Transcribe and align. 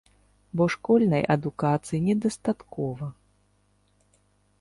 Бо 0.59 0.63
школьнай 0.75 1.23
адукацыі 1.35 1.99
недастаткова. 2.07 3.11